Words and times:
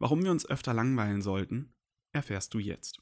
Warum 0.00 0.22
wir 0.22 0.30
uns 0.30 0.48
öfter 0.48 0.74
langweilen 0.74 1.22
sollten, 1.22 1.74
erfährst 2.12 2.54
du 2.54 2.60
jetzt. 2.60 3.00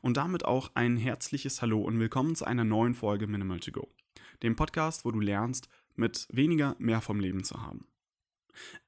Und 0.00 0.16
damit 0.16 0.44
auch 0.44 0.72
ein 0.74 0.96
herzliches 0.96 1.62
Hallo 1.62 1.80
und 1.82 2.00
willkommen 2.00 2.34
zu 2.34 2.44
einer 2.44 2.64
neuen 2.64 2.94
Folge 2.94 3.28
Minimal 3.28 3.60
to 3.60 3.70
Go, 3.70 3.88
dem 4.42 4.56
Podcast, 4.56 5.04
wo 5.04 5.12
du 5.12 5.20
lernst, 5.20 5.68
mit 5.98 6.26
weniger 6.30 6.76
mehr 6.78 7.00
vom 7.00 7.20
Leben 7.20 7.44
zu 7.44 7.62
haben. 7.62 7.86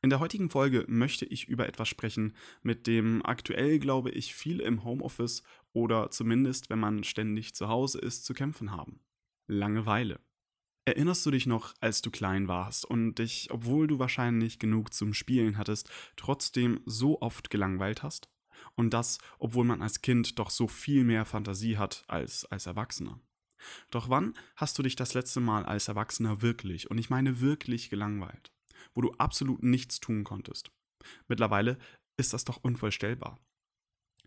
In 0.02 0.10
der 0.10 0.20
heutigen 0.20 0.50
Folge 0.50 0.84
möchte 0.88 1.24
ich 1.24 1.48
über 1.48 1.68
etwas 1.68 1.88
sprechen, 1.88 2.34
mit 2.62 2.86
dem 2.86 3.24
aktuell, 3.24 3.78
glaube 3.78 4.10
ich, 4.10 4.34
viele 4.34 4.64
im 4.64 4.84
Homeoffice 4.84 5.42
oder 5.72 6.10
zumindest, 6.10 6.70
wenn 6.70 6.80
man 6.80 7.04
ständig 7.04 7.54
zu 7.54 7.68
Hause 7.68 7.98
ist, 8.00 8.24
zu 8.24 8.34
kämpfen 8.34 8.72
haben. 8.72 9.00
Langeweile. 9.46 10.20
Erinnerst 10.86 11.24
du 11.26 11.30
dich 11.30 11.46
noch, 11.46 11.74
als 11.80 12.02
du 12.02 12.10
klein 12.10 12.48
warst 12.48 12.84
und 12.84 13.16
dich, 13.16 13.48
obwohl 13.50 13.86
du 13.86 13.98
wahrscheinlich 13.98 14.58
genug 14.58 14.92
zum 14.92 15.14
Spielen 15.14 15.58
hattest, 15.58 15.90
trotzdem 16.16 16.80
so 16.86 17.20
oft 17.20 17.50
gelangweilt 17.50 18.02
hast? 18.02 18.28
Und 18.74 18.90
das, 18.90 19.18
obwohl 19.38 19.64
man 19.64 19.82
als 19.82 20.02
Kind 20.02 20.38
doch 20.38 20.50
so 20.50 20.66
viel 20.66 21.04
mehr 21.04 21.24
Fantasie 21.24 21.76
hat 21.78 22.04
als 22.08 22.44
als 22.46 22.66
Erwachsener. 22.66 23.20
Doch 23.90 24.08
wann 24.08 24.34
hast 24.56 24.78
du 24.78 24.82
dich 24.82 24.96
das 24.96 25.14
letzte 25.14 25.40
Mal 25.40 25.64
als 25.64 25.88
Erwachsener 25.88 26.42
wirklich, 26.42 26.90
und 26.90 26.98
ich 26.98 27.10
meine 27.10 27.40
wirklich 27.40 27.90
gelangweilt, 27.90 28.52
wo 28.94 29.00
du 29.00 29.12
absolut 29.12 29.62
nichts 29.62 30.00
tun 30.00 30.24
konntest? 30.24 30.70
Mittlerweile 31.28 31.78
ist 32.16 32.32
das 32.32 32.44
doch 32.44 32.58
unvorstellbar. 32.62 33.38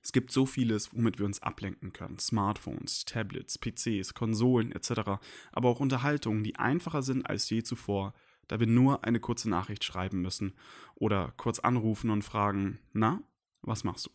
Es 0.01 0.11
gibt 0.11 0.31
so 0.31 0.45
vieles, 0.45 0.93
womit 0.93 1.17
wir 1.17 1.25
uns 1.25 1.41
ablenken 1.41 1.93
können. 1.93 2.19
Smartphones, 2.19 3.05
Tablets, 3.05 3.57
PCs, 3.57 4.13
Konsolen 4.13 4.73
etc. 4.73 5.21
Aber 5.53 5.69
auch 5.69 5.79
Unterhaltungen, 5.79 6.43
die 6.43 6.57
einfacher 6.57 7.01
sind 7.03 7.25
als 7.25 7.49
je 7.49 7.63
zuvor, 7.63 8.13
da 8.49 8.59
wir 8.59 8.67
nur 8.67 9.05
eine 9.05 9.21
kurze 9.21 9.49
Nachricht 9.49 9.85
schreiben 9.85 10.21
müssen 10.21 10.53
oder 10.95 11.33
kurz 11.37 11.59
anrufen 11.59 12.09
und 12.09 12.23
fragen, 12.23 12.79
na, 12.91 13.23
was 13.61 13.85
machst 13.85 14.07
du? 14.07 14.09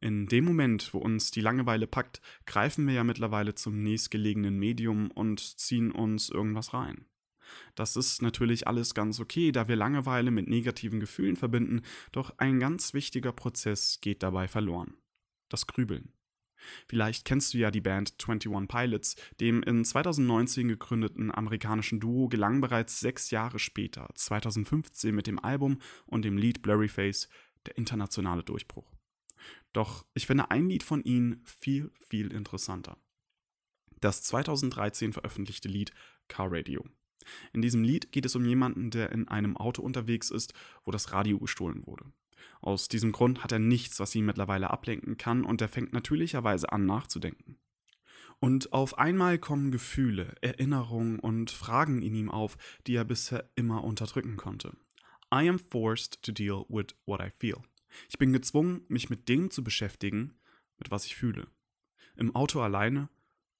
In 0.00 0.26
dem 0.26 0.44
Moment, 0.44 0.94
wo 0.94 0.98
uns 0.98 1.30
die 1.30 1.40
Langeweile 1.40 1.86
packt, 1.86 2.20
greifen 2.46 2.86
wir 2.86 2.94
ja 2.94 3.04
mittlerweile 3.04 3.54
zum 3.54 3.82
nächstgelegenen 3.82 4.58
Medium 4.58 5.10
und 5.10 5.40
ziehen 5.40 5.92
uns 5.92 6.30
irgendwas 6.30 6.72
rein. 6.74 7.06
Das 7.74 7.96
ist 7.96 8.22
natürlich 8.22 8.66
alles 8.66 8.94
ganz 8.94 9.20
okay, 9.20 9.52
da 9.52 9.68
wir 9.68 9.76
Langeweile 9.76 10.30
mit 10.30 10.48
negativen 10.48 11.00
Gefühlen 11.00 11.36
verbinden, 11.36 11.82
doch 12.12 12.32
ein 12.38 12.60
ganz 12.60 12.94
wichtiger 12.94 13.32
Prozess 13.32 14.00
geht 14.00 14.22
dabei 14.22 14.48
verloren. 14.48 14.94
Das 15.48 15.66
Grübeln. 15.66 16.12
Vielleicht 16.86 17.24
kennst 17.24 17.54
du 17.54 17.58
ja 17.58 17.70
die 17.70 17.80
Band 17.80 18.14
21 18.18 18.68
Pilots, 18.68 19.16
dem 19.40 19.62
in 19.62 19.84
2019 19.84 20.68
gegründeten 20.68 21.34
amerikanischen 21.34 22.00
Duo 22.00 22.28
gelang 22.28 22.60
bereits 22.60 23.00
sechs 23.00 23.30
Jahre 23.30 23.58
später, 23.58 24.08
2015 24.14 25.14
mit 25.14 25.26
dem 25.26 25.38
Album 25.38 25.80
und 26.06 26.24
dem 26.24 26.36
Lied 26.36 26.62
Blurry 26.62 26.88
Face, 26.88 27.28
der 27.66 27.78
internationale 27.78 28.42
Durchbruch. 28.42 28.92
Doch 29.72 30.04
ich 30.14 30.26
finde 30.26 30.50
ein 30.50 30.68
Lied 30.68 30.82
von 30.82 31.02
ihnen 31.02 31.42
viel, 31.44 31.90
viel 31.94 32.32
interessanter. 32.32 32.96
Das 34.00 34.22
2013 34.22 35.12
veröffentlichte 35.12 35.68
Lied 35.68 35.92
Car 36.28 36.50
Radio. 36.50 36.84
In 37.52 37.62
diesem 37.62 37.84
Lied 37.84 38.12
geht 38.12 38.24
es 38.24 38.34
um 38.34 38.44
jemanden, 38.44 38.90
der 38.90 39.12
in 39.12 39.28
einem 39.28 39.56
Auto 39.56 39.82
unterwegs 39.82 40.30
ist, 40.30 40.54
wo 40.84 40.90
das 40.90 41.12
Radio 41.12 41.38
gestohlen 41.38 41.86
wurde. 41.86 42.06
Aus 42.62 42.88
diesem 42.88 43.12
Grund 43.12 43.44
hat 43.44 43.52
er 43.52 43.58
nichts, 43.58 44.00
was 44.00 44.14
ihn 44.14 44.24
mittlerweile 44.24 44.70
ablenken 44.70 45.16
kann, 45.16 45.44
und 45.44 45.60
er 45.60 45.68
fängt 45.68 45.92
natürlicherweise 45.92 46.72
an 46.72 46.86
nachzudenken. 46.86 47.58
Und 48.38 48.72
auf 48.72 48.98
einmal 48.98 49.38
kommen 49.38 49.70
Gefühle, 49.70 50.34
Erinnerungen 50.40 51.18
und 51.18 51.50
Fragen 51.50 52.00
in 52.00 52.14
ihm 52.14 52.30
auf, 52.30 52.56
die 52.86 52.94
er 52.94 53.04
bisher 53.04 53.50
immer 53.54 53.84
unterdrücken 53.84 54.36
konnte. 54.36 54.76
I 55.32 55.48
am 55.48 55.58
forced 55.58 56.22
to 56.22 56.32
deal 56.32 56.64
with 56.68 56.86
what 57.04 57.20
I 57.20 57.30
feel. 57.38 57.62
Ich 58.08 58.18
bin 58.18 58.32
gezwungen, 58.32 58.84
mich 58.88 59.10
mit 59.10 59.28
dem 59.28 59.50
zu 59.50 59.64
beschäftigen, 59.64 60.34
mit 60.78 60.90
was 60.90 61.06
ich 61.06 61.16
fühle. 61.16 61.46
Im 62.16 62.34
Auto 62.34 62.60
alleine 62.60 63.08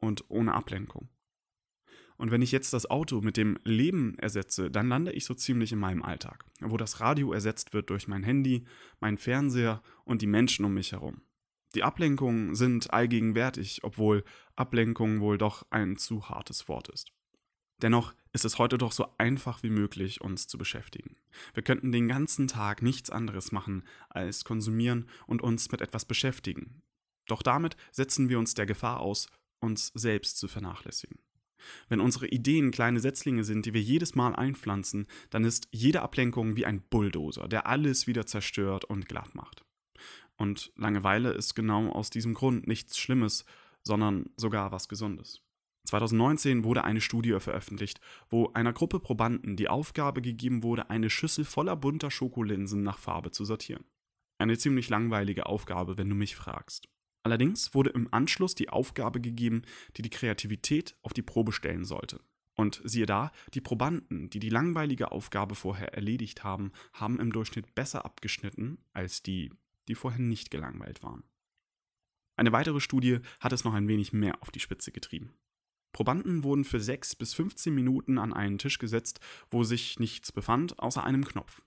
und 0.01 0.25
ohne 0.29 0.55
Ablenkung. 0.55 1.09
Und 2.17 2.31
wenn 2.31 2.43
ich 2.43 2.53
jetzt 2.53 2.75
das 2.75 2.91
Auto 2.91 3.23
mit 3.23 3.39
dem 3.39 3.59
Leben 3.65 4.19
ersetze, 4.19 4.71
dann 4.71 4.89
lande 4.89 5.13
ich 5.13 5.25
so 5.25 5.33
ziemlich 5.33 5.73
in 5.73 5.79
meinem 5.79 6.03
Alltag, 6.03 6.45
wo 6.61 6.77
das 6.77 7.01
Radio 7.01 7.33
ersetzt 7.33 7.73
wird 7.73 7.89
durch 7.89 8.09
mein 8.09 8.25
Handy, 8.25 8.67
mein 9.01 9.17
Fernseher 9.17 9.83
und 10.05 10.21
die 10.21 10.27
Menschen 10.27 10.67
um 10.67 10.75
mich 10.75 10.93
herum. 10.93 11.23
Die 11.75 11.83
Ablenkungen 11.83 12.55
sind 12.55 12.93
allgegenwärtig, 12.93 13.85
obwohl 13.85 14.25
Ablenkung 14.55 15.21
wohl 15.21 15.39
doch 15.39 15.65
ein 15.71 15.97
zu 15.97 16.29
hartes 16.29 16.69
Wort 16.69 16.91
ist. 16.91 17.13
Dennoch 17.81 18.13
ist 18.33 18.45
es 18.45 18.59
heute 18.59 18.79
doch 18.79 18.93
so 18.93 19.07
einfach 19.19 19.63
wie 19.63 19.71
möglich, 19.71 20.21
uns 20.21 20.47
zu 20.47 20.57
beschäftigen. 20.59 21.17
Wir 21.55 21.63
könnten 21.63 21.93
den 21.93 22.09
ganzen 22.09 22.47
Tag 22.49 22.83
nichts 22.83 23.11
anderes 23.11 23.53
machen, 23.53 23.85
als 24.09 24.45
konsumieren 24.45 25.09
und 25.27 25.43
uns 25.43 25.71
mit 25.71 25.81
etwas 25.81 26.05
beschäftigen. 26.05 26.83
Doch 27.27 27.43
damit 27.43 27.77
setzen 27.91 28.29
wir 28.29 28.39
uns 28.39 28.55
der 28.55 28.67
Gefahr 28.67 29.01
aus, 29.01 29.29
uns 29.61 29.89
selbst 29.95 30.39
zu 30.39 30.49
vernachlässigen. 30.49 31.19
Wenn 31.89 32.01
unsere 32.01 32.27
Ideen 32.27 32.71
kleine 32.71 33.01
Setzlinge 33.01 33.45
sind, 33.45 33.67
die 33.67 33.75
wir 33.75 33.83
jedes 33.83 34.15
Mal 34.15 34.35
einpflanzen, 34.35 35.07
dann 35.29 35.45
ist 35.45 35.69
jede 35.73 36.03
Ablenkung 36.03 36.57
wie 36.57 36.65
ein 36.65 36.81
Bulldozer, 36.81 37.49
der 37.49 37.67
alles 37.67 38.07
wieder 38.07 38.27
zerstört 38.27 38.85
und 38.85 39.09
glatt 39.09 39.35
macht. 39.35 39.63
Und 40.37 40.73
Langeweile 40.77 41.33
ist 41.33 41.55
genau 41.55 41.91
aus 41.91 42.09
diesem 42.09 42.33
Grund 42.33 42.67
nichts 42.67 42.97
Schlimmes, 42.97 43.45
sondern 43.83 44.31
sogar 44.37 44.73
was 44.73 44.89
Gesundes. 44.89 45.43
2019 45.91 46.63
wurde 46.63 46.85
eine 46.85 47.01
Studie 47.01 47.39
veröffentlicht, 47.41 48.01
wo 48.29 48.51
einer 48.55 48.73
Gruppe 48.73 49.01
Probanden 49.01 49.57
die 49.57 49.69
Aufgabe 49.69 50.23
gegeben 50.23 50.63
wurde, 50.63 50.89
eine 50.89 51.11
Schüssel 51.11 51.45
voller 51.45 51.75
bunter 51.75 52.13
Schokolinsen 52.13 52.85
nach 52.85 52.99
Farbe 52.99 53.33
zu 53.33 53.45
sortieren. 53.45 53.85
Eine 54.39 54.57
ziemlich 54.57 54.89
langweilige 54.89 55.47
Aufgabe, 55.47 55.99
wenn 55.99 56.09
du 56.09 56.15
mich 56.15 56.37
fragst. 56.37 56.89
Allerdings 57.25 57.75
wurde 57.75 57.91
im 57.91 58.07
Anschluss 58.13 58.55
die 58.55 58.69
Aufgabe 58.69 59.21
gegeben, 59.21 59.63
die 59.97 60.03
die 60.03 60.11
Kreativität 60.11 60.97
auf 61.03 61.13
die 61.13 61.23
Probe 61.23 61.53
stellen 61.53 61.85
sollte. 61.85 62.21
Und 62.55 62.81
siehe 62.85 63.07
da, 63.07 63.33
die 63.53 63.61
Probanden, 63.61 64.31
die 64.31 64.39
die 64.39 64.49
langweilige 64.49 65.11
Aufgabe 65.11 65.57
vorher 65.57 65.95
erledigt 65.95 66.45
haben, 66.45 66.71
haben 66.93 67.19
im 67.19 67.33
Durchschnitt 67.33 67.75
besser 67.75 68.05
abgeschnitten 68.05 68.79
als 68.93 69.23
die, 69.23 69.53
die 69.89 69.97
vorher 69.97 70.21
nicht 70.21 70.53
gelangweilt 70.53 71.03
waren. 71.03 71.25
Eine 72.37 72.53
weitere 72.53 72.81
Studie 72.81 73.19
hat 73.41 73.53
es 73.53 73.65
noch 73.65 73.75
ein 73.75 73.89
wenig 73.89 74.13
mehr 74.13 74.41
auf 74.41 74.51
die 74.51 74.61
Spitze 74.61 74.93
getrieben. 74.93 75.35
Probanden 75.93 76.45
wurden 76.45 76.65
für 76.65 76.81
6 76.81 77.17
bis 77.17 77.35
15 77.35 77.75
Minuten 77.75 78.19
an 78.19 78.33
einen 78.33 78.59
Tisch 78.59 78.79
gesetzt, 78.79 79.21
wo 79.51 79.65
sich 79.65 79.99
nichts 79.99 80.33
befand 80.33 80.79
außer 80.79 81.03
einem 81.03 81.25
Knopf. 81.25 81.63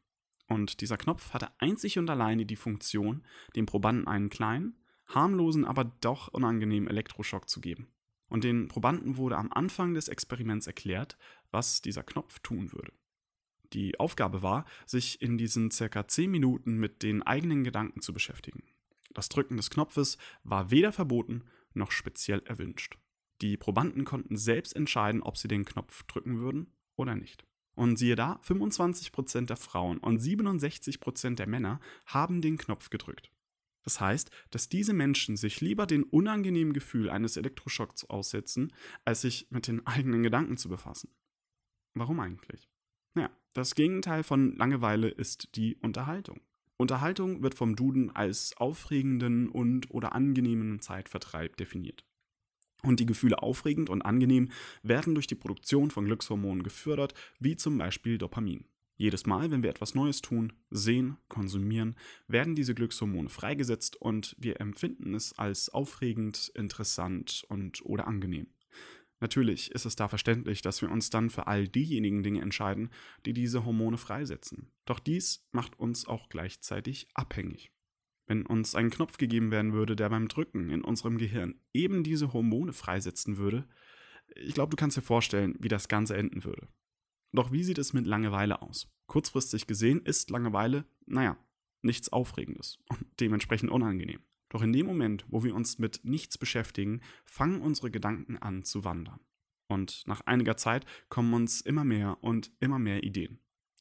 Und 0.47 0.81
dieser 0.81 0.97
Knopf 0.97 1.33
hatte 1.33 1.49
einzig 1.59 1.97
und 1.99 2.09
alleine 2.09 2.45
die 2.45 2.55
Funktion, 2.55 3.23
dem 3.55 3.65
Probanden 3.65 4.07
einen 4.07 4.29
kleinen, 4.29 4.77
harmlosen, 5.07 5.65
aber 5.65 5.83
doch 5.83 6.27
unangenehmen 6.29 6.89
Elektroschock 6.89 7.49
zu 7.49 7.61
geben. 7.61 7.87
Und 8.27 8.43
den 8.43 8.67
Probanden 8.67 9.17
wurde 9.17 9.37
am 9.37 9.51
Anfang 9.51 9.93
des 9.93 10.07
Experiments 10.07 10.67
erklärt, 10.67 11.17
was 11.51 11.81
dieser 11.81 12.03
Knopf 12.03 12.39
tun 12.39 12.71
würde. 12.71 12.93
Die 13.73 13.99
Aufgabe 13.99 14.41
war, 14.41 14.65
sich 14.85 15.21
in 15.21 15.37
diesen 15.37 15.71
circa 15.71 16.07
10 16.07 16.29
Minuten 16.29 16.77
mit 16.77 17.03
den 17.03 17.23
eigenen 17.23 17.63
Gedanken 17.63 18.01
zu 18.01 18.13
beschäftigen. 18.13 18.63
Das 19.13 19.29
Drücken 19.29 19.57
des 19.57 19.69
Knopfes 19.69 20.17
war 20.43 20.71
weder 20.71 20.91
verboten 20.91 21.43
noch 21.73 21.91
speziell 21.91 22.41
erwünscht. 22.45 22.97
Die 23.43 23.57
Probanden 23.57 24.05
konnten 24.05 24.37
selbst 24.37 24.73
entscheiden, 24.73 25.21
ob 25.21 25.37
sie 25.37 25.49
den 25.49 25.65
Knopf 25.65 26.03
drücken 26.03 26.39
würden 26.39 26.71
oder 26.95 27.13
nicht. 27.13 27.45
Und 27.75 27.97
siehe 27.97 28.15
da, 28.15 28.39
25% 28.41 29.47
der 29.47 29.57
Frauen 29.57 29.97
und 29.97 30.21
67% 30.21 31.35
der 31.35 31.47
Männer 31.49 31.81
haben 32.05 32.41
den 32.41 32.57
Knopf 32.57 32.89
gedrückt. 32.89 33.31
Das 33.83 33.99
heißt, 33.99 34.31
dass 34.51 34.69
diese 34.69 34.93
Menschen 34.93 35.35
sich 35.35 35.59
lieber 35.59 35.85
den 35.85 36.03
unangenehmen 36.03 36.71
Gefühl 36.71 37.09
eines 37.09 37.35
Elektroschocks 37.35 38.05
aussetzen, 38.05 38.71
als 39.03 39.19
sich 39.19 39.47
mit 39.49 39.67
den 39.67 39.85
eigenen 39.85 40.23
Gedanken 40.23 40.55
zu 40.55 40.69
befassen. 40.69 41.09
Warum 41.95 42.21
eigentlich? 42.21 42.69
Naja, 43.13 43.29
das 43.53 43.75
Gegenteil 43.75 44.23
von 44.23 44.55
Langeweile 44.55 45.09
ist 45.09 45.57
die 45.57 45.75
Unterhaltung. 45.75 46.39
Unterhaltung 46.77 47.43
wird 47.43 47.55
vom 47.55 47.75
Duden 47.75 48.09
als 48.09 48.55
aufregenden 48.55 49.49
und 49.49 49.91
oder 49.91 50.15
angenehmen 50.15 50.79
Zeitvertreib 50.79 51.57
definiert. 51.57 52.05
Und 52.83 52.99
die 52.99 53.05
Gefühle 53.05 53.41
aufregend 53.41 53.89
und 53.89 54.01
angenehm 54.01 54.51
werden 54.83 55.15
durch 55.15 55.27
die 55.27 55.35
Produktion 55.35 55.89
von 55.89 56.05
Glückshormonen 56.05 56.63
gefördert, 56.63 57.13
wie 57.39 57.55
zum 57.55 57.77
Beispiel 57.77 58.17
Dopamin. 58.17 58.65
Jedes 58.95 59.25
Mal, 59.25 59.49
wenn 59.49 59.63
wir 59.63 59.69
etwas 59.69 59.95
Neues 59.95 60.21
tun, 60.21 60.53
sehen, 60.69 61.17
konsumieren, 61.27 61.95
werden 62.27 62.55
diese 62.55 62.75
Glückshormone 62.75 63.29
freigesetzt 63.29 63.95
und 63.95 64.35
wir 64.37 64.61
empfinden 64.61 65.15
es 65.15 65.37
als 65.37 65.69
aufregend, 65.69 66.51
interessant 66.55 67.43
und 67.49 67.83
oder 67.85 68.07
angenehm. 68.07 68.47
Natürlich 69.19 69.71
ist 69.71 69.85
es 69.85 69.95
da 69.95 70.07
verständlich, 70.07 70.61
dass 70.61 70.81
wir 70.81 70.91
uns 70.91 71.09
dann 71.09 71.29
für 71.29 71.47
all 71.47 71.67
diejenigen 71.67 72.23
Dinge 72.23 72.41
entscheiden, 72.41 72.89
die 73.25 73.33
diese 73.33 73.65
Hormone 73.65 73.97
freisetzen. 73.97 74.71
Doch 74.85 74.99
dies 74.99 75.47
macht 75.51 75.79
uns 75.79 76.05
auch 76.05 76.29
gleichzeitig 76.29 77.07
abhängig. 77.13 77.72
Wenn 78.25 78.45
uns 78.45 78.75
ein 78.75 78.89
Knopf 78.89 79.17
gegeben 79.17 79.51
werden 79.51 79.73
würde, 79.73 79.95
der 79.95 80.09
beim 80.09 80.27
Drücken 80.27 80.69
in 80.69 80.83
unserem 80.83 81.17
Gehirn 81.17 81.59
eben 81.73 82.03
diese 82.03 82.33
Hormone 82.33 82.73
freisetzen 82.73 83.37
würde, 83.37 83.67
ich 84.35 84.53
glaube, 84.53 84.71
du 84.71 84.77
kannst 84.77 84.97
dir 84.97 85.01
vorstellen, 85.01 85.55
wie 85.59 85.67
das 85.67 85.87
Ganze 85.87 86.15
enden 86.15 86.43
würde. 86.43 86.67
Doch 87.33 87.51
wie 87.51 87.63
sieht 87.63 87.77
es 87.77 87.93
mit 87.93 88.05
Langeweile 88.05 88.61
aus? 88.61 88.87
Kurzfristig 89.07 89.67
gesehen 89.67 90.01
ist 90.05 90.29
Langeweile, 90.29 90.85
naja, 91.05 91.37
nichts 91.81 92.11
Aufregendes 92.11 92.79
und 92.89 93.05
dementsprechend 93.19 93.71
unangenehm. 93.71 94.21
Doch 94.49 94.61
in 94.61 94.71
dem 94.71 94.85
Moment, 94.85 95.25
wo 95.29 95.43
wir 95.43 95.55
uns 95.55 95.79
mit 95.79 96.01
nichts 96.03 96.37
beschäftigen, 96.37 97.01
fangen 97.25 97.61
unsere 97.61 97.89
Gedanken 97.89 98.37
an 98.37 98.63
zu 98.63 98.83
wandern. 98.83 99.19
Und 99.67 100.03
nach 100.05 100.21
einiger 100.21 100.57
Zeit 100.57 100.85
kommen 101.09 101.33
uns 101.33 101.61
immer 101.61 101.83
mehr 101.83 102.23
und 102.23 102.51
immer 102.59 102.77
mehr 102.77 103.03
Ideen. 103.03 103.39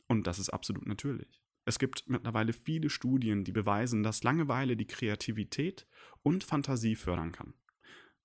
Und 0.08 0.26
das 0.26 0.38
ist 0.38 0.48
absolut 0.48 0.86
natürlich. 0.86 1.41
Es 1.64 1.78
gibt 1.78 2.08
mittlerweile 2.08 2.52
viele 2.52 2.90
Studien, 2.90 3.44
die 3.44 3.52
beweisen, 3.52 4.02
dass 4.02 4.24
Langeweile 4.24 4.76
die 4.76 4.86
Kreativität 4.86 5.86
und 6.22 6.44
Fantasie 6.44 6.96
fördern 6.96 7.32
kann. 7.32 7.54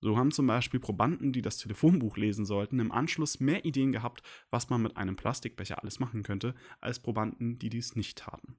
So 0.00 0.16
haben 0.16 0.30
zum 0.30 0.46
Beispiel 0.46 0.80
Probanden, 0.80 1.32
die 1.32 1.42
das 1.42 1.58
Telefonbuch 1.58 2.16
lesen 2.16 2.46
sollten, 2.46 2.78
im 2.78 2.92
Anschluss 2.92 3.40
mehr 3.40 3.64
Ideen 3.64 3.92
gehabt, 3.92 4.22
was 4.50 4.70
man 4.70 4.82
mit 4.82 4.96
einem 4.96 5.16
Plastikbecher 5.16 5.80
alles 5.80 5.98
machen 5.98 6.22
könnte, 6.22 6.54
als 6.80 7.00
Probanden, 7.00 7.58
die 7.58 7.68
dies 7.68 7.96
nicht 7.96 8.26
haben. 8.26 8.58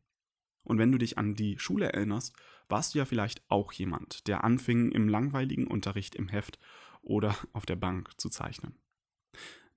Und 0.63 0.77
wenn 0.77 0.91
du 0.91 0.97
dich 0.97 1.17
an 1.17 1.35
die 1.35 1.57
Schule 1.57 1.91
erinnerst, 1.91 2.35
warst 2.67 2.93
du 2.93 2.99
ja 2.99 3.05
vielleicht 3.05 3.41
auch 3.49 3.71
jemand, 3.71 4.27
der 4.27 4.43
anfing, 4.43 4.91
im 4.91 5.07
langweiligen 5.07 5.65
Unterricht 5.65 6.15
im 6.15 6.27
Heft 6.27 6.59
oder 7.01 7.35
auf 7.53 7.65
der 7.65 7.77
Bank 7.77 8.19
zu 8.19 8.29
zeichnen. 8.29 8.75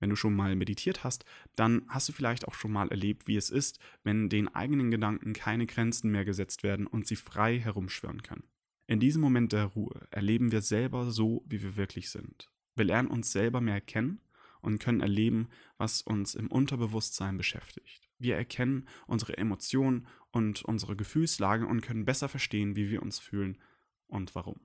Wenn 0.02 0.10
du 0.10 0.16
schon 0.16 0.34
mal 0.34 0.56
meditiert 0.56 1.04
hast, 1.04 1.24
dann 1.54 1.84
hast 1.86 2.08
du 2.08 2.12
vielleicht 2.12 2.48
auch 2.48 2.54
schon 2.54 2.72
mal 2.72 2.88
erlebt, 2.88 3.28
wie 3.28 3.36
es 3.36 3.50
ist, 3.50 3.78
wenn 4.02 4.28
den 4.28 4.48
eigenen 4.52 4.90
Gedanken 4.90 5.32
keine 5.32 5.64
Grenzen 5.64 6.10
mehr 6.10 6.24
gesetzt 6.24 6.64
werden 6.64 6.88
und 6.88 7.06
sie 7.06 7.14
frei 7.14 7.60
herumschwirren 7.60 8.24
können. 8.24 8.42
In 8.88 8.98
diesem 8.98 9.22
Moment 9.22 9.52
der 9.52 9.66
Ruhe 9.66 10.08
erleben 10.10 10.50
wir 10.50 10.60
selber 10.60 11.12
so, 11.12 11.44
wie 11.46 11.62
wir 11.62 11.76
wirklich 11.76 12.10
sind. 12.10 12.50
Wir 12.74 12.84
lernen 12.84 13.10
uns 13.10 13.30
selber 13.30 13.60
mehr 13.60 13.80
kennen 13.80 14.20
und 14.60 14.80
können 14.80 15.02
erleben, 15.02 15.46
was 15.78 16.02
uns 16.02 16.34
im 16.34 16.48
Unterbewusstsein 16.48 17.36
beschäftigt. 17.36 18.10
Wir 18.18 18.34
erkennen 18.34 18.88
unsere 19.06 19.38
Emotionen 19.38 20.08
und 20.32 20.64
unsere 20.64 20.96
Gefühlslage 20.96 21.64
und 21.64 21.80
können 21.80 22.04
besser 22.04 22.28
verstehen, 22.28 22.74
wie 22.74 22.90
wir 22.90 23.02
uns 23.02 23.20
fühlen 23.20 23.56
und 24.08 24.34
warum. 24.34 24.58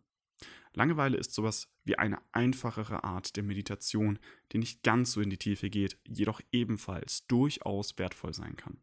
Langeweile 0.77 1.17
ist 1.17 1.33
sowas 1.33 1.73
wie 1.85 1.97
eine 1.97 2.19
einfachere 2.33 3.03
Art 3.03 3.35
der 3.35 3.41
Meditation, 3.41 4.19
die 4.51 4.59
nicht 4.59 4.83
ganz 4.83 5.11
so 5.11 5.21
in 5.21 5.31
die 5.31 5.39
Tiefe 5.39 5.71
geht, 5.71 5.97
jedoch 6.07 6.39
ebenfalls 6.51 7.25
durchaus 7.25 7.97
wertvoll 7.97 8.35
sein 8.35 8.55
kann. 8.57 8.77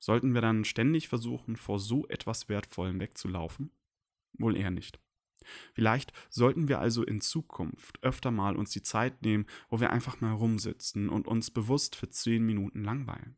Sollten 0.00 0.34
wir 0.34 0.40
dann 0.40 0.64
ständig 0.64 1.06
versuchen, 1.06 1.54
vor 1.54 1.78
so 1.78 2.08
etwas 2.08 2.48
Wertvollem 2.48 2.98
wegzulaufen? 2.98 3.70
Wohl 4.32 4.56
eher 4.56 4.72
nicht. 4.72 4.98
Vielleicht 5.74 6.12
sollten 6.28 6.66
wir 6.66 6.80
also 6.80 7.04
in 7.04 7.20
Zukunft 7.20 8.02
öfter 8.02 8.32
mal 8.32 8.56
uns 8.56 8.72
die 8.72 8.82
Zeit 8.82 9.22
nehmen, 9.22 9.46
wo 9.68 9.78
wir 9.78 9.90
einfach 9.90 10.20
mal 10.20 10.32
rumsitzen 10.32 11.08
und 11.08 11.28
uns 11.28 11.52
bewusst 11.52 11.94
für 11.94 12.10
zehn 12.10 12.44
Minuten 12.44 12.82
langweilen. 12.82 13.36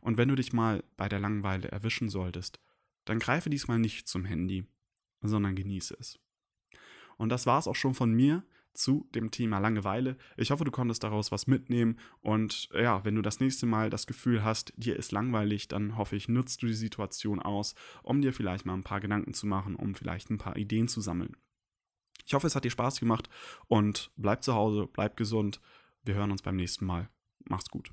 Und 0.00 0.16
wenn 0.16 0.28
du 0.28 0.34
dich 0.34 0.52
mal 0.52 0.82
bei 0.96 1.08
der 1.08 1.20
Langeweile 1.20 1.68
erwischen 1.68 2.08
solltest, 2.08 2.58
dann 3.04 3.20
greife 3.20 3.48
diesmal 3.48 3.78
nicht 3.78 4.08
zum 4.08 4.24
Handy, 4.24 4.66
sondern 5.20 5.54
genieße 5.54 5.96
es. 6.00 6.18
Und 7.20 7.28
das 7.28 7.44
war 7.44 7.58
es 7.58 7.68
auch 7.68 7.76
schon 7.76 7.92
von 7.92 8.12
mir 8.14 8.42
zu 8.72 9.06
dem 9.14 9.30
Thema 9.30 9.58
Langeweile. 9.58 10.16
Ich 10.38 10.50
hoffe, 10.50 10.64
du 10.64 10.70
konntest 10.70 11.04
daraus 11.04 11.30
was 11.30 11.46
mitnehmen. 11.46 11.98
Und 12.22 12.70
ja, 12.72 13.04
wenn 13.04 13.14
du 13.14 13.20
das 13.20 13.40
nächste 13.40 13.66
Mal 13.66 13.90
das 13.90 14.06
Gefühl 14.06 14.42
hast, 14.42 14.72
dir 14.78 14.96
ist 14.96 15.12
langweilig, 15.12 15.68
dann 15.68 15.98
hoffe 15.98 16.16
ich, 16.16 16.30
nutzt 16.30 16.62
du 16.62 16.66
die 16.66 16.72
Situation 16.72 17.38
aus, 17.38 17.74
um 18.02 18.22
dir 18.22 18.32
vielleicht 18.32 18.64
mal 18.64 18.72
ein 18.72 18.84
paar 18.84 19.00
Gedanken 19.00 19.34
zu 19.34 19.46
machen, 19.46 19.76
um 19.76 19.94
vielleicht 19.94 20.30
ein 20.30 20.38
paar 20.38 20.56
Ideen 20.56 20.88
zu 20.88 21.02
sammeln. 21.02 21.36
Ich 22.24 22.32
hoffe, 22.32 22.46
es 22.46 22.56
hat 22.56 22.64
dir 22.64 22.70
Spaß 22.70 23.00
gemacht 23.00 23.28
und 23.66 24.10
bleib 24.16 24.42
zu 24.42 24.54
Hause, 24.54 24.88
bleib 24.90 25.18
gesund. 25.18 25.60
Wir 26.04 26.14
hören 26.14 26.30
uns 26.30 26.40
beim 26.40 26.56
nächsten 26.56 26.86
Mal. 26.86 27.10
Mach's 27.44 27.68
gut. 27.68 27.92